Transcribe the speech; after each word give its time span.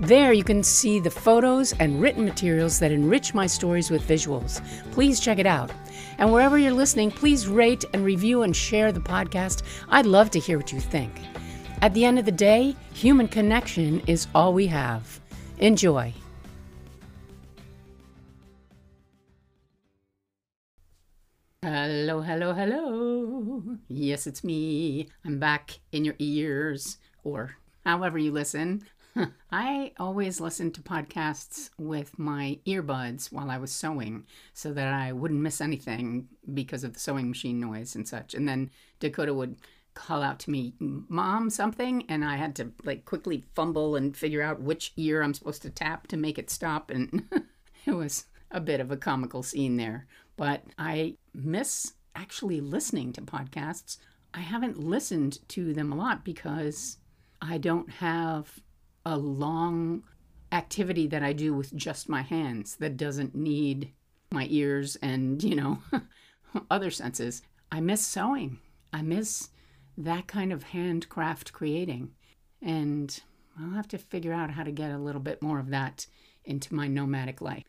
There 0.00 0.32
you 0.32 0.44
can 0.44 0.62
see 0.62 1.00
the 1.00 1.10
photos 1.10 1.72
and 1.80 2.00
written 2.00 2.24
materials 2.24 2.78
that 2.78 2.92
enrich 2.92 3.34
my 3.34 3.48
stories 3.48 3.90
with 3.90 4.06
visuals. 4.06 4.62
Please 4.92 5.18
check 5.18 5.40
it 5.40 5.46
out. 5.46 5.72
And 6.18 6.32
wherever 6.32 6.56
you're 6.56 6.72
listening, 6.72 7.10
please 7.10 7.48
rate 7.48 7.84
and 7.92 8.04
review 8.04 8.42
and 8.42 8.54
share 8.54 8.92
the 8.92 9.00
podcast. 9.00 9.64
I'd 9.88 10.06
love 10.06 10.30
to 10.30 10.38
hear 10.38 10.56
what 10.56 10.72
you 10.72 10.78
think. 10.78 11.10
At 11.82 11.94
the 11.94 12.04
end 12.04 12.20
of 12.20 12.24
the 12.24 12.32
day, 12.32 12.76
human 12.94 13.26
connection 13.26 14.00
is 14.06 14.28
all 14.36 14.54
we 14.54 14.68
have. 14.68 15.20
Enjoy. 15.58 16.14
Hello, 21.62 22.20
hello, 22.20 22.52
hello. 22.54 23.62
Yes, 23.88 24.28
it's 24.28 24.44
me. 24.44 25.08
I'm 25.24 25.40
back 25.40 25.80
in 25.90 26.04
your 26.04 26.14
ears, 26.20 26.98
or 27.24 27.56
however 27.84 28.16
you 28.16 28.30
listen. 28.30 28.84
I 29.52 29.92
always 29.98 30.40
listened 30.40 30.74
to 30.74 30.82
podcasts 30.82 31.70
with 31.78 32.18
my 32.18 32.58
earbuds 32.66 33.32
while 33.32 33.50
I 33.50 33.58
was 33.58 33.72
sewing 33.72 34.26
so 34.52 34.72
that 34.72 34.92
I 34.92 35.12
wouldn't 35.12 35.40
miss 35.40 35.60
anything 35.60 36.28
because 36.52 36.84
of 36.84 36.94
the 36.94 37.00
sewing 37.00 37.28
machine 37.28 37.60
noise 37.60 37.94
and 37.94 38.06
such. 38.06 38.34
And 38.34 38.48
then 38.48 38.70
Dakota 39.00 39.34
would 39.34 39.56
call 39.94 40.22
out 40.22 40.38
to 40.40 40.50
me, 40.50 40.74
Mom, 40.78 41.50
something. 41.50 42.04
And 42.08 42.24
I 42.24 42.36
had 42.36 42.54
to 42.56 42.72
like 42.84 43.04
quickly 43.04 43.44
fumble 43.54 43.96
and 43.96 44.16
figure 44.16 44.42
out 44.42 44.60
which 44.60 44.92
ear 44.96 45.22
I'm 45.22 45.34
supposed 45.34 45.62
to 45.62 45.70
tap 45.70 46.06
to 46.08 46.16
make 46.16 46.38
it 46.38 46.50
stop. 46.50 46.90
And 46.90 47.24
it 47.86 47.92
was 47.92 48.26
a 48.50 48.60
bit 48.60 48.80
of 48.80 48.90
a 48.90 48.96
comical 48.96 49.42
scene 49.42 49.76
there. 49.76 50.06
But 50.36 50.62
I 50.78 51.16
miss 51.34 51.94
actually 52.14 52.60
listening 52.60 53.12
to 53.14 53.22
podcasts. 53.22 53.98
I 54.32 54.40
haven't 54.40 54.78
listened 54.78 55.38
to 55.48 55.72
them 55.74 55.92
a 55.92 55.96
lot 55.96 56.24
because 56.24 56.98
I 57.40 57.58
don't 57.58 57.90
have 57.90 58.60
a 59.08 59.16
long 59.16 60.02
activity 60.52 61.06
that 61.06 61.22
I 61.22 61.32
do 61.32 61.54
with 61.54 61.74
just 61.74 62.10
my 62.10 62.20
hands 62.20 62.76
that 62.76 62.98
doesn't 62.98 63.34
need 63.34 63.92
my 64.30 64.46
ears 64.50 64.96
and, 64.96 65.42
you 65.42 65.56
know, 65.56 65.78
other 66.70 66.90
senses. 66.90 67.40
I 67.72 67.80
miss 67.80 68.06
sewing. 68.06 68.58
I 68.92 69.00
miss 69.00 69.48
that 69.96 70.26
kind 70.26 70.52
of 70.52 70.62
handcraft 70.62 71.54
creating. 71.54 72.10
And 72.60 73.18
I'll 73.58 73.70
have 73.70 73.88
to 73.88 73.98
figure 73.98 74.34
out 74.34 74.50
how 74.50 74.62
to 74.62 74.72
get 74.72 74.90
a 74.90 74.98
little 74.98 75.22
bit 75.22 75.40
more 75.40 75.58
of 75.58 75.70
that 75.70 76.06
into 76.44 76.74
my 76.74 76.86
nomadic 76.86 77.40
life. 77.40 77.64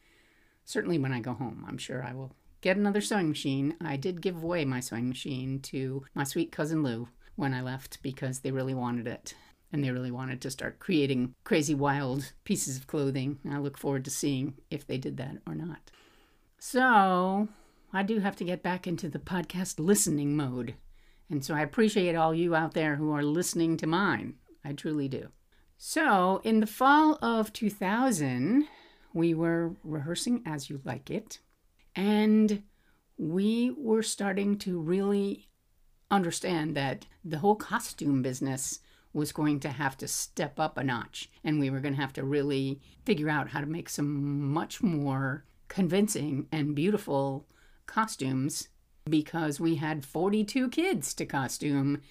Certainly 0.65 0.99
when 0.99 1.13
I 1.13 1.21
go 1.21 1.33
home, 1.33 1.65
I'm 1.67 1.77
sure 1.77 2.03
I 2.03 2.13
will 2.13 2.35
get 2.59 2.75
another 2.75 3.01
sewing 3.01 3.29
machine. 3.29 3.75
I 3.81 3.95
did 3.95 4.21
give 4.21 4.43
away 4.43 4.65
my 4.65 4.81
sewing 4.81 5.07
machine 5.07 5.61
to 5.61 6.03
my 6.13 6.25
sweet 6.25 6.51
cousin 6.51 6.83
Lou 6.83 7.07
when 7.37 7.53
I 7.53 7.61
left 7.61 8.03
because 8.03 8.39
they 8.39 8.51
really 8.51 8.73
wanted 8.73 9.07
it 9.07 9.33
and 9.71 9.83
they 9.83 9.91
really 9.91 10.11
wanted 10.11 10.41
to 10.41 10.51
start 10.51 10.79
creating 10.79 11.35
crazy, 11.43 11.75
wild 11.75 12.33
pieces 12.43 12.77
of 12.77 12.87
clothing. 12.87 13.39
I 13.49 13.57
look 13.57 13.77
forward 13.77 14.05
to 14.05 14.11
seeing 14.11 14.55
if 14.69 14.85
they 14.85 14.97
did 14.97 15.17
that 15.17 15.37
or 15.47 15.55
not. 15.55 15.91
So, 16.57 17.47
I 17.93 18.03
do 18.03 18.19
have 18.19 18.35
to 18.37 18.43
get 18.43 18.63
back 18.63 18.85
into 18.85 19.09
the 19.09 19.19
podcast 19.19 19.79
listening 19.79 20.35
mode. 20.35 20.75
And 21.29 21.45
so 21.45 21.53
I 21.53 21.61
appreciate 21.61 22.15
all 22.15 22.33
you 22.33 22.55
out 22.55 22.73
there 22.73 22.95
who 22.95 23.11
are 23.11 23.23
listening 23.23 23.77
to 23.77 23.87
mine. 23.87 24.35
I 24.65 24.73
truly 24.73 25.07
do. 25.07 25.29
So, 25.77 26.41
in 26.43 26.59
the 26.59 26.67
fall 26.67 27.17
of 27.21 27.53
2000, 27.53 28.67
we 29.13 29.33
were 29.33 29.75
rehearsing 29.83 30.43
As 30.45 30.69
You 30.69 30.81
Like 30.83 31.09
It, 31.09 31.39
and 31.95 32.63
we 33.17 33.73
were 33.77 34.03
starting 34.03 34.57
to 34.59 34.79
really 34.79 35.47
understand 36.11 36.75
that 36.75 37.05
the 37.23 37.37
whole 37.37 37.55
costume 37.55 38.21
business 38.21 38.79
was 39.13 39.31
going 39.31 39.59
to 39.59 39.69
have 39.69 39.97
to 39.97 40.07
step 40.07 40.59
up 40.59 40.77
a 40.77 40.83
notch 40.83 41.29
and 41.43 41.59
we 41.59 41.69
were 41.69 41.79
going 41.79 41.95
to 41.95 42.01
have 42.01 42.13
to 42.13 42.23
really 42.23 42.79
figure 43.05 43.29
out 43.29 43.49
how 43.49 43.59
to 43.59 43.65
make 43.65 43.89
some 43.89 44.51
much 44.51 44.83
more 44.83 45.45
convincing 45.67 46.47
and 46.51 46.75
beautiful 46.75 47.47
costumes 47.85 48.69
because 49.09 49.59
we 49.59 49.75
had 49.75 50.05
42 50.05 50.69
kids 50.69 51.13
to 51.15 51.25
costume 51.25 52.01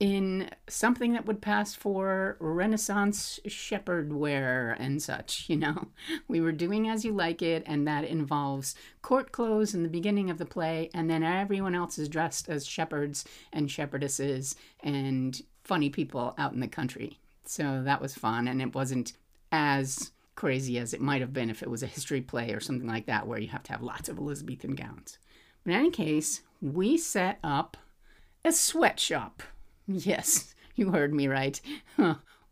in 0.00 0.48
something 0.66 1.12
that 1.12 1.26
would 1.26 1.42
pass 1.42 1.74
for 1.74 2.38
Renaissance 2.40 3.38
shepherd 3.46 4.14
wear 4.14 4.74
and 4.80 5.00
such, 5.00 5.44
you 5.48 5.56
know. 5.56 5.88
We 6.26 6.40
were 6.40 6.52
doing 6.52 6.88
as 6.88 7.04
you 7.04 7.12
like 7.12 7.42
it, 7.42 7.62
and 7.66 7.86
that 7.86 8.04
involves 8.04 8.74
court 9.02 9.30
clothes 9.30 9.74
in 9.74 9.82
the 9.82 9.88
beginning 9.88 10.30
of 10.30 10.38
the 10.38 10.46
play, 10.46 10.88
and 10.94 11.10
then 11.10 11.22
everyone 11.22 11.74
else 11.74 11.98
is 11.98 12.08
dressed 12.08 12.48
as 12.48 12.66
shepherds 12.66 13.24
and 13.52 13.68
shepherdesses 13.68 14.54
and 14.82 15.42
funny 15.64 15.90
people 15.90 16.34
out 16.38 16.52
in 16.52 16.60
the 16.60 16.68
country. 16.68 17.18
So 17.44 17.82
that 17.84 18.00
was 18.00 18.14
fun, 18.14 18.48
and 18.48 18.62
it 18.62 18.74
wasn't 18.74 19.12
as 19.52 20.12
crazy 20.34 20.78
as 20.78 20.94
it 20.94 21.02
might 21.02 21.20
have 21.20 21.34
been 21.34 21.50
if 21.50 21.62
it 21.62 21.70
was 21.70 21.82
a 21.82 21.86
history 21.86 22.22
play 22.22 22.52
or 22.52 22.60
something 22.60 22.88
like 22.88 23.04
that, 23.06 23.26
where 23.26 23.38
you 23.38 23.48
have 23.48 23.64
to 23.64 23.72
have 23.72 23.82
lots 23.82 24.08
of 24.08 24.18
Elizabethan 24.18 24.74
gowns. 24.74 25.18
But 25.62 25.72
in 25.72 25.78
any 25.78 25.90
case, 25.90 26.40
we 26.62 26.96
set 26.96 27.38
up 27.44 27.76
a 28.44 28.52
sweatshop. 28.52 29.42
Yes, 29.92 30.54
you 30.74 30.90
heard 30.90 31.12
me 31.12 31.26
right. 31.26 31.60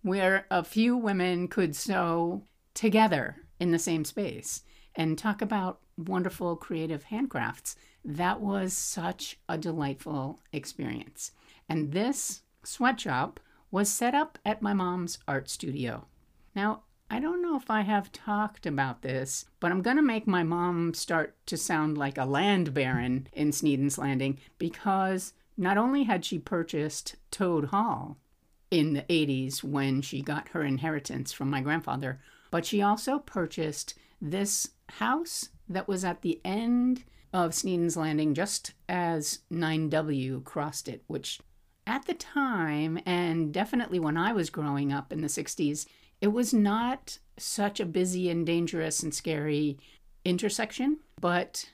Where 0.02 0.46
a 0.50 0.64
few 0.64 0.96
women 0.96 1.48
could 1.48 1.74
sew 1.76 2.44
together 2.74 3.36
in 3.60 3.70
the 3.70 3.78
same 3.78 4.04
space 4.04 4.62
and 4.94 5.16
talk 5.16 5.42
about 5.42 5.80
wonderful 5.96 6.56
creative 6.56 7.04
handcrafts. 7.06 7.76
That 8.04 8.40
was 8.40 8.72
such 8.72 9.38
a 9.48 9.58
delightful 9.58 10.40
experience. 10.52 11.32
And 11.68 11.92
this 11.92 12.42
sweatshop 12.64 13.40
was 13.70 13.88
set 13.88 14.14
up 14.14 14.38
at 14.44 14.62
my 14.62 14.72
mom's 14.72 15.18
art 15.28 15.48
studio. 15.48 16.06
Now, 16.54 16.82
I 17.10 17.20
don't 17.20 17.42
know 17.42 17.56
if 17.56 17.70
I 17.70 17.82
have 17.82 18.12
talked 18.12 18.66
about 18.66 19.02
this, 19.02 19.46
but 19.60 19.70
I'm 19.70 19.82
going 19.82 19.96
to 19.96 20.02
make 20.02 20.26
my 20.26 20.42
mom 20.42 20.94
start 20.94 21.36
to 21.46 21.56
sound 21.56 21.96
like 21.96 22.18
a 22.18 22.24
land 22.24 22.74
baron 22.74 23.28
in 23.32 23.50
Sneden's 23.50 23.98
Landing 23.98 24.38
because 24.58 25.32
not 25.58 25.76
only 25.76 26.04
had 26.04 26.24
she 26.24 26.38
purchased 26.38 27.16
Toad 27.30 27.66
Hall 27.66 28.16
in 28.70 28.92
the 28.92 29.02
80s 29.02 29.64
when 29.64 30.00
she 30.00 30.22
got 30.22 30.50
her 30.50 30.62
inheritance 30.62 31.32
from 31.32 31.50
my 31.50 31.60
grandfather, 31.60 32.20
but 32.50 32.64
she 32.64 32.80
also 32.80 33.18
purchased 33.18 33.94
this 34.20 34.70
house 34.88 35.50
that 35.68 35.88
was 35.88 36.04
at 36.04 36.22
the 36.22 36.40
end 36.44 37.04
of 37.32 37.54
Sneden's 37.54 37.96
Landing 37.96 38.34
just 38.34 38.72
as 38.88 39.40
9W 39.52 40.44
crossed 40.44 40.88
it, 40.88 41.02
which 41.08 41.40
at 41.86 42.06
the 42.06 42.14
time, 42.14 42.98
and 43.04 43.52
definitely 43.52 43.98
when 43.98 44.16
I 44.16 44.32
was 44.32 44.50
growing 44.50 44.92
up 44.92 45.12
in 45.12 45.20
the 45.22 45.28
60s, 45.28 45.86
it 46.20 46.28
was 46.28 46.54
not 46.54 47.18
such 47.36 47.80
a 47.80 47.86
busy 47.86 48.28
and 48.30 48.46
dangerous 48.46 49.02
and 49.02 49.14
scary 49.14 49.78
intersection. 50.24 50.98
But 51.20 51.70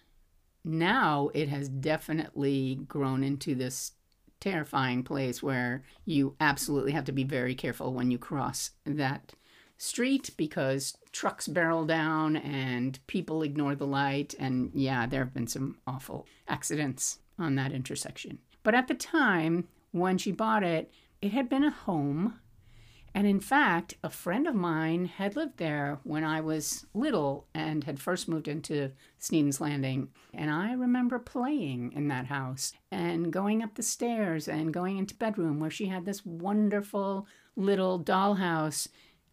now 0.65 1.31
it 1.35 1.49
has 1.49 1.69
definitely 1.69 2.81
grown 2.89 3.23
into 3.23 3.55
this 3.55 3.93
terrifying 4.41 5.03
place 5.03 5.43
where 5.43 5.83
you 6.05 6.37
absolutely 6.41 6.93
have 6.93 7.05
to 7.05 7.13
be 7.13 7.25
very 7.25 7.55
careful 7.55 7.93
when 7.93 8.11
you 8.11 8.19
cross 8.19 8.73
that 8.85 9.33
street 9.79 10.31
because 10.37 10.97
trucks 11.13 11.49
barrel 11.49 11.84
down 11.84 12.37
and 12.37 12.99
people 13.07 13.43
ignore 13.43 13.75
the 13.75 13.87
light. 13.87 14.34
And 14.39 14.71
yeah, 14.75 15.07
there 15.07 15.25
have 15.25 15.34
been 15.34 15.47
some 15.47 15.78
awful 15.87 16.27
accidents 16.49 17.19
on 17.39 17.55
that 17.57 17.72
intersection. 17.72 18.39
But 18.63 18.75
at 18.75 18.89
the 18.89 18.95
time, 18.95 19.69
when 19.93 20.19
she 20.19 20.33
bought 20.33 20.63
it, 20.63 20.93
it 21.21 21.33
had 21.33 21.49
been 21.49 21.65
a 21.65 21.71
home. 21.71 22.41
And 23.16 23.28
in 23.28 23.39
fact, 23.39 23.95
a 24.03 24.11
friend 24.11 24.49
of 24.49 24.57
mine 24.57 25.05
had 25.05 25.37
lived 25.37 25.59
there 25.59 26.01
when 26.03 26.25
I 26.25 26.41
was 26.41 26.84
little 26.95 27.47
and 27.55 27.84
had 27.84 28.01
first 28.01 28.28
moved 28.28 28.49
into 28.49 28.91
Sneden's 29.21 29.61
Landing. 29.61 30.09
And 30.33 30.51
I 30.51 30.72
remember 30.72 31.21
playing 31.21 31.93
in 31.93 32.09
that 32.09 32.27
house 32.27 32.72
and 32.91 33.33
going 33.33 33.63
up 33.63 33.77
the 33.77 33.84
stairs 33.84 34.49
and 34.49 34.75
going 34.75 34.99
into 34.99 35.15
bedroom 35.15 35.61
where 35.61 35.71
she 35.71 35.87
had 35.87 36.05
this 36.05 36.27
wonderful 36.27 37.28
little 37.55 38.03
dollhouse, 38.03 38.89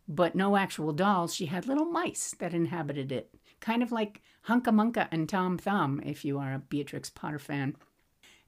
but 0.07 0.35
no 0.35 0.55
actual 0.57 0.93
dolls. 0.93 1.33
She 1.33 1.47
had 1.47 1.65
little 1.65 1.85
mice 1.85 2.35
that 2.37 2.53
inhabited 2.53 3.11
it, 3.11 3.33
kind 3.61 3.81
of 3.81 3.91
like 3.91 4.21
Hunca 4.43 4.71
Munca 4.71 5.07
and 5.11 5.27
Tom 5.27 5.57
Thumb, 5.57 6.01
if 6.05 6.23
you 6.23 6.37
are 6.37 6.53
a 6.53 6.59
Beatrix 6.59 7.09
Potter 7.09 7.39
fan. 7.39 7.75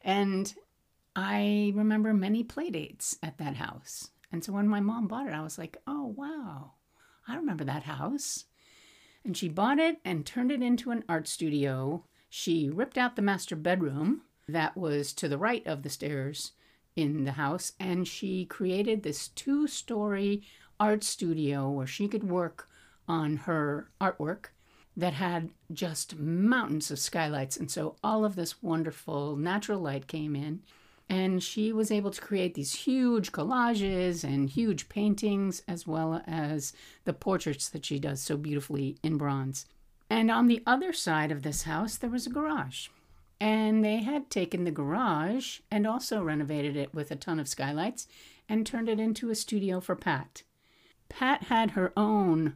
And 0.01 0.53
I 1.15 1.71
remember 1.75 2.13
many 2.13 2.43
playdates 2.43 3.17
at 3.23 3.39
that 3.39 3.55
house. 3.55 4.11
And 4.33 4.43
so 4.43 4.51
when 4.51 4.67
my 4.67 4.79
mom 4.79 5.07
bought 5.07 5.27
it, 5.27 5.33
I 5.33 5.41
was 5.41 5.59
like, 5.59 5.77
oh, 5.85 6.13
wow, 6.17 6.71
I 7.27 7.35
remember 7.35 7.63
that 7.63 7.83
house. 7.83 8.45
And 9.23 9.37
she 9.37 9.47
bought 9.47 9.77
it 9.77 9.99
and 10.03 10.25
turned 10.25 10.51
it 10.51 10.63
into 10.63 10.89
an 10.89 11.03
art 11.07 11.27
studio. 11.27 12.03
She 12.29 12.67
ripped 12.67 12.97
out 12.97 13.15
the 13.15 13.21
master 13.21 13.55
bedroom 13.55 14.23
that 14.47 14.75
was 14.75 15.13
to 15.13 15.29
the 15.29 15.37
right 15.37 15.65
of 15.67 15.83
the 15.83 15.89
stairs 15.89 16.53
in 16.95 17.25
the 17.25 17.33
house, 17.33 17.73
and 17.79 18.07
she 18.07 18.45
created 18.45 19.03
this 19.03 19.27
two 19.29 19.67
story 19.67 20.43
art 20.79 21.03
studio 21.03 21.69
where 21.69 21.87
she 21.87 22.07
could 22.07 22.23
work 22.23 22.67
on 23.07 23.37
her 23.37 23.91
artwork 24.01 24.47
that 24.97 25.13
had 25.13 25.51
just 25.71 26.17
mountains 26.17 26.89
of 26.91 26.99
skylights. 26.99 27.55
And 27.57 27.69
so 27.69 27.95
all 28.03 28.25
of 28.25 28.35
this 28.35 28.61
wonderful 28.63 29.35
natural 29.35 29.79
light 29.79 30.07
came 30.07 30.35
in. 30.35 30.61
And 31.09 31.43
she 31.43 31.71
was 31.71 31.91
able 31.91 32.11
to 32.11 32.21
create 32.21 32.55
these 32.55 32.73
huge 32.73 33.31
collages 33.31 34.23
and 34.23 34.49
huge 34.49 34.89
paintings, 34.89 35.61
as 35.67 35.85
well 35.85 36.23
as 36.25 36.73
the 37.03 37.13
portraits 37.13 37.69
that 37.69 37.85
she 37.85 37.99
does 37.99 38.21
so 38.21 38.37
beautifully 38.37 38.97
in 39.03 39.17
bronze. 39.17 39.65
And 40.09 40.31
on 40.31 40.47
the 40.47 40.63
other 40.65 40.93
side 40.93 41.31
of 41.31 41.43
this 41.43 41.63
house, 41.63 41.97
there 41.97 42.09
was 42.09 42.25
a 42.25 42.31
garage. 42.31 42.87
And 43.39 43.83
they 43.83 43.97
had 43.97 44.29
taken 44.29 44.63
the 44.63 44.71
garage 44.71 45.59
and 45.69 45.85
also 45.85 46.23
renovated 46.23 46.75
it 46.75 46.93
with 46.93 47.11
a 47.11 47.15
ton 47.15 47.39
of 47.39 47.47
skylights 47.47 48.07
and 48.47 48.65
turned 48.65 48.89
it 48.89 48.99
into 48.99 49.29
a 49.29 49.35
studio 49.35 49.81
for 49.81 49.95
Pat. 49.95 50.43
Pat 51.09 51.43
had 51.43 51.71
her 51.71 51.91
own 51.97 52.55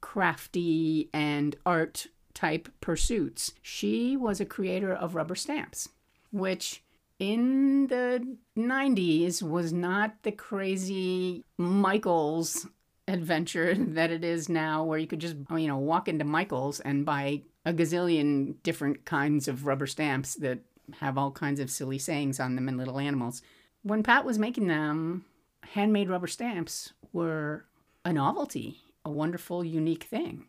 crafty 0.00 1.08
and 1.12 1.56
art 1.64 2.06
type 2.34 2.68
pursuits. 2.80 3.52
She 3.62 4.16
was 4.16 4.40
a 4.40 4.44
creator 4.44 4.92
of 4.92 5.14
rubber 5.14 5.34
stamps, 5.34 5.88
which 6.30 6.84
in 7.18 7.86
the 7.86 8.36
90s 8.58 9.42
was 9.42 9.72
not 9.72 10.22
the 10.22 10.32
crazy 10.32 11.44
Michaels 11.58 12.66
adventure 13.08 13.74
that 13.78 14.10
it 14.10 14.24
is 14.24 14.48
now 14.48 14.84
where 14.84 14.98
you 14.98 15.06
could 15.06 15.20
just 15.20 15.36
you 15.50 15.68
know 15.68 15.78
walk 15.78 16.08
into 16.08 16.24
Michaels 16.24 16.80
and 16.80 17.06
buy 17.06 17.42
a 17.64 17.72
gazillion 17.72 18.54
different 18.62 19.04
kinds 19.04 19.48
of 19.48 19.66
rubber 19.66 19.86
stamps 19.86 20.34
that 20.36 20.60
have 21.00 21.18
all 21.18 21.30
kinds 21.30 21.58
of 21.58 21.70
silly 21.70 21.98
sayings 21.98 22.38
on 22.38 22.54
them 22.54 22.68
and 22.68 22.78
little 22.78 22.98
animals. 22.98 23.42
When 23.82 24.02
Pat 24.02 24.24
was 24.24 24.38
making 24.38 24.68
them, 24.68 25.24
handmade 25.62 26.08
rubber 26.08 26.28
stamps 26.28 26.92
were 27.12 27.64
a 28.04 28.12
novelty, 28.12 28.78
a 29.04 29.10
wonderful, 29.10 29.64
unique 29.64 30.04
thing. 30.04 30.46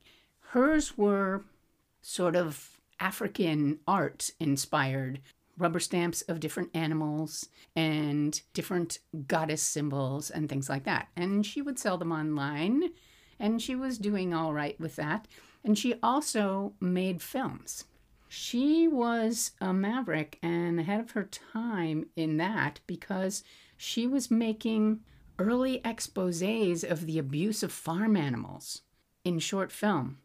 Hers 0.50 0.98
were 0.98 1.44
sort 2.02 2.36
of 2.36 2.80
African 3.00 3.80
art 3.88 4.32
inspired 4.40 5.22
rubber 5.58 5.80
stamps 5.80 6.22
of 6.24 6.40
different 6.40 6.70
animals 6.76 7.50
and 7.76 8.42
different 8.54 9.00
goddess 9.28 9.62
symbols 9.62 10.30
and 10.30 10.48
things 10.48 10.70
like 10.70 10.84
that. 10.84 11.08
And 11.16 11.46
she 11.46 11.62
would 11.62 11.80
sell 11.80 11.98
them 11.98 12.12
online, 12.12 12.92
and 13.40 13.62
she 13.62 13.76
was 13.76 13.98
doing 13.98 14.34
all 14.34 14.54
right 14.54 14.80
with 14.80 14.96
that. 14.98 15.28
And 15.64 15.78
she 15.78 15.96
also 16.02 16.74
made 16.80 17.22
films. 17.22 17.86
She 18.30 18.88
was 18.88 19.52
a 19.62 19.74
maverick 19.74 20.38
and 20.44 20.80
ahead 20.80 21.00
of 21.00 21.12
her 21.12 21.24
time 21.24 22.08
in 22.16 22.38
that 22.38 22.82
because 22.88 23.44
she 23.78 24.06
was 24.08 24.30
making 24.30 25.00
early 25.40 25.82
exposes 25.86 26.84
of 26.84 27.06
the 27.06 27.20
abuse 27.20 27.64
of 27.64 27.72
farm 27.72 28.18
animals 28.18 28.82
in 29.24 29.40
short 29.40 29.72
film. 29.72 30.18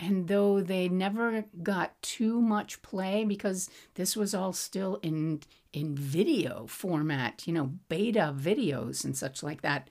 And 0.00 0.28
though 0.28 0.60
they 0.60 0.88
never 0.88 1.44
got 1.62 2.00
too 2.02 2.40
much 2.40 2.82
play 2.82 3.24
because 3.24 3.68
this 3.94 4.14
was 4.14 4.34
all 4.34 4.52
still 4.52 5.00
in 5.02 5.40
in 5.72 5.96
video 5.96 6.66
format, 6.66 7.46
you 7.46 7.52
know, 7.52 7.72
beta 7.88 8.34
videos 8.36 9.04
and 9.04 9.16
such 9.16 9.42
like 9.42 9.62
that. 9.62 9.90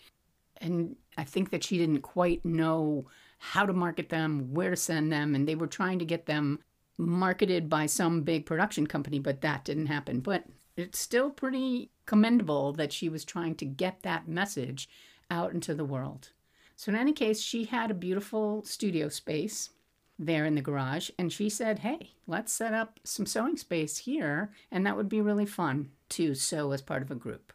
And 0.59 0.95
I 1.17 1.23
think 1.23 1.51
that 1.51 1.63
she 1.63 1.77
didn't 1.77 2.01
quite 2.01 2.45
know 2.45 3.07
how 3.37 3.65
to 3.65 3.73
market 3.73 4.09
them, 4.09 4.53
where 4.53 4.71
to 4.71 4.75
send 4.75 5.11
them, 5.11 5.35
and 5.35 5.47
they 5.47 5.55
were 5.55 5.67
trying 5.67 5.99
to 5.99 6.05
get 6.05 6.25
them 6.25 6.59
marketed 6.97 7.69
by 7.69 7.85
some 7.85 8.23
big 8.23 8.45
production 8.45 8.87
company, 8.87 9.19
but 9.19 9.41
that 9.41 9.65
didn't 9.65 9.85
happen. 9.87 10.19
But 10.19 10.45
it's 10.75 10.99
still 10.99 11.29
pretty 11.29 11.91
commendable 12.05 12.73
that 12.73 12.93
she 12.93 13.09
was 13.09 13.25
trying 13.25 13.55
to 13.55 13.65
get 13.65 14.01
that 14.03 14.27
message 14.27 14.89
out 15.29 15.53
into 15.53 15.75
the 15.75 15.85
world. 15.85 16.29
So, 16.75 16.91
in 16.91 16.97
any 16.97 17.13
case, 17.13 17.41
she 17.41 17.65
had 17.65 17.91
a 17.91 17.95
beautiful 17.95 18.63
studio 18.63 19.09
space 19.09 19.71
there 20.19 20.45
in 20.45 20.55
the 20.55 20.61
garage, 20.61 21.09
and 21.17 21.31
she 21.31 21.49
said, 21.49 21.79
Hey, 21.79 22.13
let's 22.25 22.51
set 22.51 22.73
up 22.73 22.99
some 23.03 23.25
sewing 23.25 23.57
space 23.57 23.97
here, 23.99 24.51
and 24.71 24.85
that 24.85 24.97
would 24.97 25.09
be 25.09 25.21
really 25.21 25.45
fun 25.45 25.91
to 26.09 26.33
sew 26.33 26.71
as 26.71 26.81
part 26.81 27.01
of 27.01 27.11
a 27.11 27.15
group. 27.15 27.53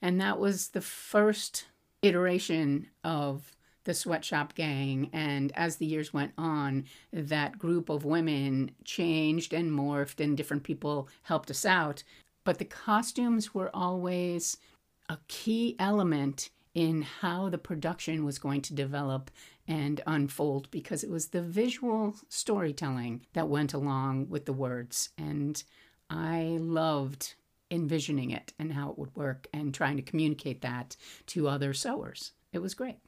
And 0.00 0.20
that 0.20 0.38
was 0.38 0.68
the 0.68 0.80
first 0.80 1.66
iteration 2.02 2.88
of 3.02 3.52
the 3.84 3.94
sweatshop 3.94 4.54
gang. 4.54 5.10
And 5.12 5.52
as 5.54 5.76
the 5.76 5.86
years 5.86 6.12
went 6.12 6.32
on, 6.36 6.84
that 7.12 7.58
group 7.58 7.88
of 7.88 8.04
women 8.04 8.72
changed 8.84 9.52
and 9.52 9.70
morphed, 9.70 10.22
and 10.22 10.36
different 10.36 10.62
people 10.62 11.08
helped 11.22 11.50
us 11.50 11.64
out. 11.64 12.02
But 12.44 12.58
the 12.58 12.64
costumes 12.64 13.54
were 13.54 13.70
always 13.74 14.58
a 15.08 15.18
key 15.28 15.76
element 15.78 16.50
in 16.74 17.02
how 17.02 17.48
the 17.48 17.58
production 17.58 18.24
was 18.24 18.38
going 18.38 18.60
to 18.60 18.74
develop 18.74 19.30
and 19.66 20.00
unfold 20.06 20.70
because 20.70 21.04
it 21.04 21.10
was 21.10 21.28
the 21.28 21.42
visual 21.42 22.16
storytelling 22.28 23.24
that 23.32 23.48
went 23.48 23.72
along 23.72 24.28
with 24.28 24.44
the 24.44 24.52
words. 24.52 25.10
And 25.16 25.62
I 26.10 26.58
loved 26.60 27.34
envisioning 27.70 28.30
it 28.30 28.52
and 28.58 28.72
how 28.72 28.90
it 28.90 28.98
would 28.98 29.14
work 29.16 29.46
and 29.52 29.72
trying 29.72 29.96
to 29.96 30.02
communicate 30.02 30.60
that 30.62 30.96
to 31.26 31.48
other 31.48 31.72
sewers. 31.72 32.32
It 32.52 32.58
was 32.58 32.74
great. 32.74 32.98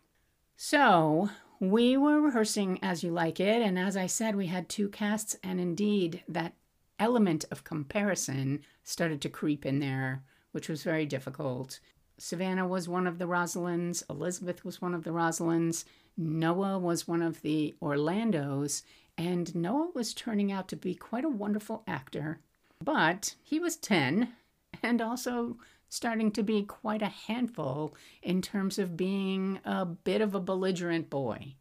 So 0.56 1.30
we 1.60 1.96
were 1.96 2.20
rehearsing 2.20 2.78
As 2.82 3.02
You 3.02 3.10
Like 3.10 3.40
It, 3.40 3.62
and 3.62 3.78
as 3.78 3.96
I 3.96 4.06
said, 4.06 4.36
we 4.36 4.46
had 4.46 4.68
two 4.68 4.88
casts, 4.88 5.36
and 5.42 5.60
indeed, 5.60 6.22
that 6.28 6.54
element 6.98 7.44
of 7.50 7.64
comparison 7.64 8.60
started 8.82 9.20
to 9.22 9.28
creep 9.28 9.66
in 9.66 9.80
there, 9.80 10.22
which 10.52 10.68
was 10.68 10.82
very 10.82 11.04
difficult. 11.04 11.78
Savannah 12.18 12.66
was 12.66 12.88
one 12.88 13.06
of 13.06 13.18
the 13.18 13.26
Rosalinds, 13.26 14.02
Elizabeth 14.08 14.64
was 14.64 14.80
one 14.80 14.94
of 14.94 15.04
the 15.04 15.10
Rosalinds, 15.10 15.84
Noah 16.16 16.78
was 16.78 17.06
one 17.06 17.22
of 17.22 17.42
the 17.42 17.74
Orlandos, 17.82 18.82
and 19.18 19.54
Noah 19.54 19.90
was 19.94 20.14
turning 20.14 20.50
out 20.50 20.68
to 20.68 20.76
be 20.76 20.94
quite 20.94 21.24
a 21.24 21.28
wonderful 21.28 21.82
actor. 21.86 22.40
But 22.82 23.34
he 23.42 23.58
was 23.58 23.76
10 23.76 24.32
and 24.82 25.00
also 25.00 25.58
starting 25.88 26.30
to 26.32 26.42
be 26.42 26.62
quite 26.62 27.02
a 27.02 27.06
handful 27.06 27.94
in 28.22 28.42
terms 28.42 28.78
of 28.78 28.96
being 28.96 29.60
a 29.64 29.84
bit 29.84 30.20
of 30.20 30.34
a 30.34 30.40
belligerent 30.40 31.08
boy. 31.08 31.54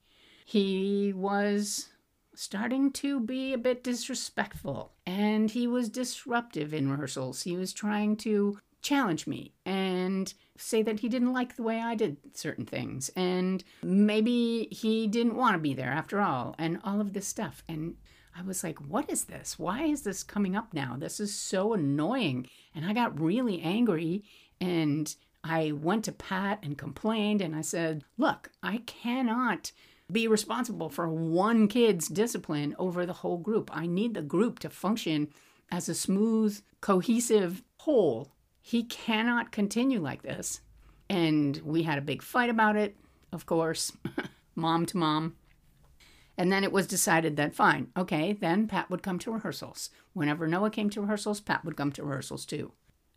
He 0.45 1.13
was 1.15 1.89
starting 2.33 2.91
to 2.91 3.19
be 3.19 3.53
a 3.53 3.57
bit 3.57 3.83
disrespectful 3.83 4.91
and 5.05 5.51
he 5.51 5.67
was 5.67 5.89
disruptive 5.89 6.73
in 6.73 6.89
rehearsals. 6.89 7.43
He 7.43 7.55
was 7.55 7.71
trying 7.71 8.17
to 8.17 8.59
challenge 8.85 9.25
me 9.25 9.51
and 9.65 10.31
say 10.57 10.83
that 10.83 10.99
he 10.99 11.09
didn't 11.09 11.33
like 11.33 11.55
the 11.55 11.63
way 11.63 11.81
I 11.81 11.95
did 11.95 12.17
certain 12.33 12.65
things 12.65 13.09
and 13.15 13.63
maybe 13.81 14.67
he 14.71 15.07
didn't 15.07 15.35
want 15.35 15.55
to 15.55 15.59
be 15.59 15.73
there 15.73 15.89
after 15.89 16.21
all 16.21 16.55
and 16.59 16.79
all 16.83 17.01
of 17.01 17.13
this 17.13 17.27
stuff. 17.27 17.63
And 17.67 17.95
I 18.37 18.43
was 18.43 18.63
like, 18.63 18.77
what 18.77 19.09
is 19.09 19.25
this? 19.25 19.57
Why 19.57 19.85
is 19.85 20.03
this 20.03 20.23
coming 20.23 20.55
up 20.55 20.71
now? 20.71 20.97
This 20.99 21.19
is 21.19 21.33
so 21.33 21.73
annoying. 21.73 22.47
And 22.75 22.85
I 22.85 22.93
got 22.93 23.19
really 23.19 23.59
angry 23.59 24.23
and 24.61 25.13
I 25.43 25.71
went 25.71 26.05
to 26.05 26.11
Pat 26.11 26.59
and 26.61 26.77
complained 26.77 27.41
and 27.41 27.55
I 27.55 27.61
said, 27.61 28.03
look, 28.17 28.51
I 28.61 28.83
cannot 28.85 29.71
be 30.11 30.27
responsible 30.27 30.89
for 30.89 31.09
one 31.09 31.67
kid's 31.67 32.07
discipline 32.07 32.75
over 32.77 33.07
the 33.07 33.13
whole 33.13 33.37
group. 33.39 33.71
I 33.73 33.87
need 33.87 34.13
the 34.13 34.21
group 34.21 34.59
to 34.59 34.69
function 34.69 35.29
as 35.71 35.89
a 35.89 35.95
smooth, 35.95 36.61
cohesive 36.81 37.63
whole. 37.79 38.34
He 38.67 38.81
cannot 38.81 39.51
continue 39.51 40.01
like 40.01 40.23
this. 40.23 40.61
And 41.07 41.55
we 41.57 41.83
had 41.83 41.99
a 41.99 42.01
big 42.01 42.23
fight 42.23 42.49
about 42.49 42.75
it, 42.75 42.95
of 43.31 43.45
course, 43.45 43.95
mom 44.55 44.87
to 44.87 44.97
mom. 44.97 45.35
And 46.35 46.51
then 46.51 46.63
it 46.63 46.71
was 46.71 46.87
decided 46.87 47.37
that 47.37 47.53
fine, 47.53 47.91
okay, 47.95 48.33
then 48.33 48.67
Pat 48.67 48.89
would 48.89 49.03
come 49.03 49.19
to 49.19 49.31
rehearsals. 49.31 49.91
Whenever 50.13 50.47
Noah 50.47 50.71
came 50.71 50.89
to 50.89 51.01
rehearsals, 51.01 51.41
Pat 51.41 51.63
would 51.63 51.77
come 51.77 51.91
to 51.91 52.03
rehearsals 52.03 52.43
too. 52.43 52.71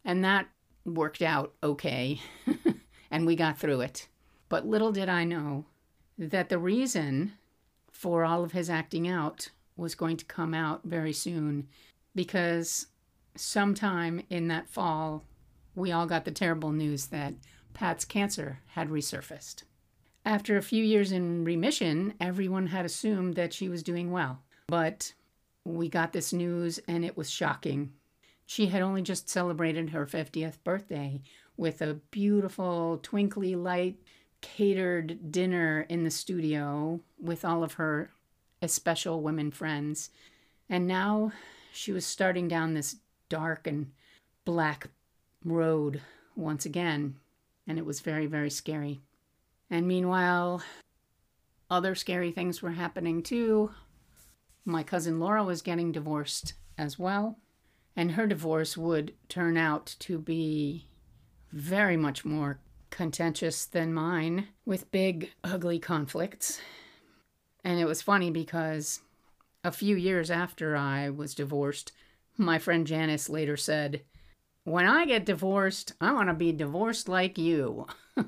And 0.05 0.23
that 0.23 0.49
worked 0.85 1.23
out 1.23 1.55
okay, 1.63 2.21
and 3.11 3.27
we 3.27 3.35
got 3.35 3.59
through 3.59 3.81
it. 3.81 4.07
But 4.51 4.67
little 4.67 4.93
did 4.93 5.09
I 5.09 5.25
know 5.25 5.65
that 6.19 6.51
the 6.51 6.59
reason 6.59 7.33
for 7.91 8.23
all 8.23 8.45
of 8.45 8.53
his 8.53 8.69
acting 8.69 9.09
out 9.09 9.49
was 9.79 9.95
going 9.95 10.19
to 10.19 10.27
come 10.27 10.53
out 10.53 10.83
very 10.85 11.15
soon 11.15 11.69
because 12.15 12.89
sometime 13.35 14.21
in 14.29 14.49
that 14.49 14.69
fall, 14.69 15.25
we 15.79 15.93
all 15.93 16.07
got 16.07 16.25
the 16.25 16.31
terrible 16.31 16.73
news 16.73 17.07
that 17.07 17.35
Pat's 17.73 18.05
cancer 18.05 18.61
had 18.69 18.89
resurfaced. 18.89 19.63
After 20.25 20.57
a 20.57 20.63
few 20.63 20.83
years 20.83 21.13
in 21.13 21.45
remission, 21.45 22.15
everyone 22.21 22.67
had 22.67 22.85
assumed 22.85 23.35
that 23.37 23.55
she 23.55 23.69
was 23.69 23.83
doing 23.83 24.11
well. 24.11 24.43
But 24.67 25.15
we 25.65 25.89
got 25.89 26.13
this 26.13 26.33
news 26.33 26.81
and 26.89 27.05
it 27.05 27.17
was 27.17 27.31
shocking. 27.31 27.93
She 28.45 28.67
had 28.67 28.83
only 28.83 29.03
just 29.03 29.29
celebrated 29.29 29.91
her 29.91 30.07
50th 30.07 30.63
birthday 30.65 31.23
with 31.57 31.81
a 31.81 31.95
beautiful, 32.11 32.99
twinkly 33.03 33.55
light 33.55 33.97
catered 34.41 35.33
dinner 35.33 35.87
in 35.89 36.05
the 36.05 36.11
studio 36.11 37.01
with 37.21 37.45
all 37.45 37.63
of 37.63 37.75
her 37.75 38.11
as 38.61 38.73
special 38.73 39.23
women 39.23 39.51
friends. 39.51 40.11
And 40.69 40.87
now 40.87 41.33
she 41.73 41.93
was 41.93 42.05
starting 42.05 42.49
down 42.49 42.75
this 42.75 42.97
dark 43.29 43.67
and 43.67 43.93
black 44.45 44.89
road 45.45 46.01
once 46.37 46.65
again, 46.65 47.17
and 47.67 47.79
it 47.79 47.87
was 47.87 48.01
very, 48.01 48.27
very 48.27 48.51
scary. 48.51 49.01
And 49.71 49.87
meanwhile, 49.87 50.63
other 51.71 51.95
scary 51.95 52.33
things 52.33 52.63
were 52.63 52.73
happening 52.73 53.23
too. 53.23 53.71
My 54.65 54.83
cousin 54.83 55.21
Laura 55.21 55.45
was 55.45 55.63
getting 55.63 55.93
divorced 55.93 56.55
as 56.77 56.99
well, 56.99 57.39
and 57.97 58.13
her 58.13 58.27
divorce 58.27 58.77
would 58.77 59.15
turn 59.29 59.57
out 59.57 59.97
to 60.01 60.19
be 60.19 60.87
very 61.53 61.97
much 61.97 62.25
more 62.25 62.61
contentious 62.91 63.65
than 63.65 63.93
mine, 63.93 64.49
with 64.65 64.91
big, 64.91 65.31
ugly 65.45 65.79
conflicts. 65.79 66.61
And 67.65 67.79
it 67.79 67.85
was 67.85 68.03
funny 68.03 68.31
because 68.31 69.01
a 69.65 69.73
few 69.73 69.97
years 69.97 70.31
after 70.31 70.77
I 70.77 71.11
was 71.11 71.35
divorced, 71.35 71.93
my 72.37 72.59
friend 72.59 72.87
Janice 72.87 73.29
later 73.29 73.57
said, 73.57 74.03
When 74.69 74.87
I 74.87 75.07
get 75.07 75.25
divorced, 75.25 75.95
I 75.99 76.13
want 76.13 76.29
to 76.29 76.35
be 76.35 76.53
divorced 76.53 77.09
like 77.09 77.39
you. 77.39 77.87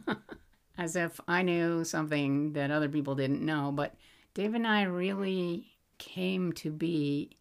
As 0.79 0.97
if 0.97 1.21
I 1.29 1.43
knew 1.43 1.85
something 1.85 2.55
that 2.55 2.71
other 2.71 2.89
people 2.89 3.15
didn't 3.15 3.45
know. 3.45 3.71
But 3.73 3.95
Dave 4.33 4.55
and 4.55 4.67
I 4.67 4.85
really 4.85 5.75
came 5.99 6.55
to 6.55 6.71
be 6.71 7.37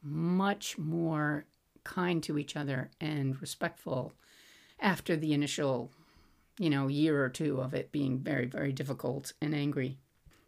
much 0.00 0.78
more 0.78 1.46
kind 1.82 2.22
to 2.22 2.38
each 2.38 2.54
other 2.56 2.92
and 3.00 3.40
respectful 3.40 4.12
after 4.78 5.16
the 5.16 5.32
initial, 5.32 5.90
you 6.56 6.70
know, 6.70 6.86
year 6.86 7.24
or 7.24 7.30
two 7.30 7.60
of 7.60 7.74
it 7.74 7.90
being 7.90 8.20
very, 8.20 8.46
very 8.46 8.70
difficult 8.70 9.32
and 9.40 9.52
angry. 9.52 9.98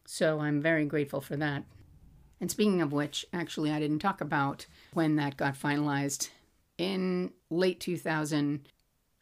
So 0.05 0.39
I'm 0.39 0.63
very 0.63 0.85
grateful 0.85 1.21
for 1.21 1.35
that. 1.39 1.65
And 2.41 2.53
speaking 2.53 2.81
of 2.83 2.93
which, 2.93 3.27
actually, 3.33 3.73
I 3.73 3.81
didn't 3.81 3.99
talk 3.99 4.21
about 4.21 4.67
when 4.93 5.17
that 5.17 5.37
got 5.37 5.59
finalized. 5.59 6.29
In 6.79 7.33
late 7.51 7.81
2000, 7.81 8.69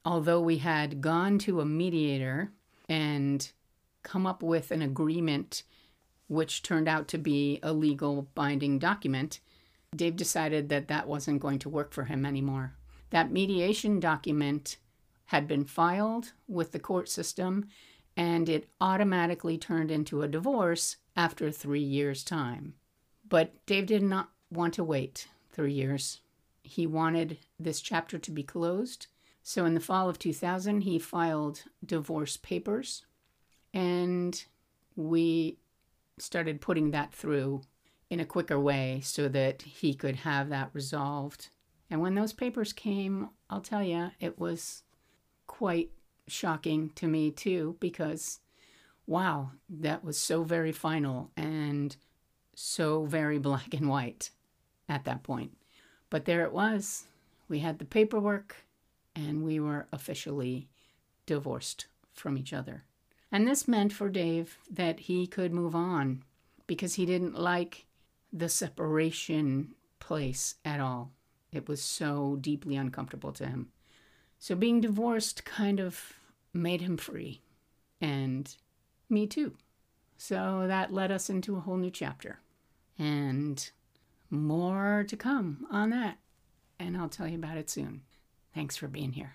although 0.04 0.40
we 0.40 0.58
had 0.58 1.00
gone 1.00 1.38
to 1.40 1.61
a 1.61 1.64
mediator 1.64 2.52
and 2.88 3.50
come 4.02 4.26
up 4.26 4.42
with 4.42 4.70
an 4.70 4.82
agreement 4.82 5.62
which 6.28 6.62
turned 6.62 6.88
out 6.88 7.06
to 7.08 7.18
be 7.18 7.61
a 7.62 7.73
legal 7.73 8.28
binding 8.34 8.78
document, 8.78 9.40
Dave 9.94 10.16
decided 10.16 10.68
that 10.68 10.88
that 10.88 11.06
wasn't 11.06 11.40
going 11.40 11.58
to 11.61 11.68
work 11.68 11.92
for 11.92 12.04
him 12.04 12.26
anymore. 12.26 12.75
That 13.11 13.30
mediation 13.30 14.00
document 14.00 14.78
had 15.26 15.46
been 15.46 15.64
filed 15.64 16.32
with 16.49 16.73
the 16.73 16.78
court 16.78 17.08
system 17.08 17.68
and 18.16 18.49
it 18.49 18.68
automatically 18.80 19.58
turned 19.58 19.90
into 19.90 20.23
a 20.23 20.28
divorce 20.28 20.96
after 21.16 21.50
three 21.50 21.82
years' 21.82 22.25
time. 22.25 22.75
But 23.28 23.64
Dave 23.66 23.87
did 23.87 24.02
not 24.02 24.30
want 24.50 24.75
to 24.75 24.84
wait 24.84 25.28
three 25.50 25.73
years. 25.73 26.20
He 26.64 26.87
wanted 26.87 27.38
this 27.61 27.80
chapter 27.80 28.18
to 28.18 28.30
be 28.33 28.42
closed. 28.42 29.06
So 29.42 29.64
in 29.64 29.75
the 29.75 29.80
fall 29.80 30.09
of 30.09 30.18
2000, 30.18 30.80
he 30.80 30.99
filed 30.99 31.62
divorce 31.85 32.37
papers 32.37 33.04
and 33.73 34.44
we 34.97 35.59
started 36.18 36.61
putting 36.61 36.90
that 36.92 37.12
through 37.12 37.62
in 38.09 38.21
a 38.21 38.25
quicker 38.25 38.59
way 38.59 39.00
so 39.02 39.28
that 39.28 39.62
he 39.62 39.94
could 39.94 40.16
have 40.16 40.49
that 40.49 40.71
resolved. 40.73 41.49
And 41.90 42.00
when 42.00 42.14
those 42.14 42.33
papers 42.33 42.73
came, 42.73 43.28
I'll 43.50 43.61
tell 43.61 43.83
you, 43.83 44.11
it 44.21 44.38
was 44.38 44.83
quite 45.47 45.90
shocking 46.26 46.90
to 46.94 47.06
me 47.06 47.30
too, 47.30 47.76
because 47.80 48.40
wow, 49.06 49.50
that 49.68 50.04
was 50.04 50.18
so 50.18 50.42
very 50.42 50.73
final 50.73 51.30
and 51.37 51.97
so 52.54 53.04
very 53.04 53.38
black 53.50 53.75
and 53.75 53.88
white 53.88 54.30
at 54.88 55.04
that 55.04 55.23
point. 55.23 55.52
But 56.14 56.26
there 56.26 56.44
it 56.44 56.52
was. 56.52 57.06
We 57.49 57.59
had 57.59 57.80
the 57.80 57.85
paperwork 57.85 58.59
and 59.16 59.42
we 59.42 59.59
were 59.59 59.88
officially 59.92 60.68
divorced 61.26 61.87
from 62.12 62.38
each 62.38 62.52
other. 62.52 62.85
And 63.33 63.49
this 63.49 63.66
meant 63.66 63.92
for 63.92 64.09
Dave 64.09 64.59
that 64.71 65.00
he 65.00 65.26
could 65.26 65.52
move 65.52 65.75
on 65.75 66.23
because 66.68 66.94
he 66.94 67.04
didn't 67.04 67.37
like 67.37 67.87
the 68.33 68.49
separation 68.49 69.75
place 69.99 70.54
at 70.64 70.78
all. 70.78 71.11
It 71.50 71.66
was 71.66 71.83
so 71.83 72.38
deeply 72.40 72.76
uncomfortable 72.76 73.33
to 73.33 73.47
him. 73.47 73.71
So 74.38 74.54
being 74.54 74.80
divorced 74.80 75.44
kind 75.44 75.80
of 75.80 76.12
made 76.52 76.80
him 76.80 76.97
free. 76.97 77.40
And 78.00 78.54
me 79.11 79.26
too. 79.26 79.56
So 80.16 80.66
that 80.68 80.92
led 80.92 81.11
us 81.11 81.28
into 81.28 81.56
a 81.56 81.61
whole 81.61 81.76
new 81.76 81.90
chapter. 81.90 82.38
And 83.00 83.68
more 84.43 85.05
to 85.09 85.17
come 85.17 85.67
on 85.71 85.91
that. 85.91 86.19
And 86.79 86.97
I'll 86.97 87.09
tell 87.09 87.29
you 87.29 87.37
about 87.37 87.57
it 87.57 87.71
soon. 87.71 88.03
Thanks 88.55 88.76
for 88.76 88.88
being 88.88 89.12
here. 89.12 89.35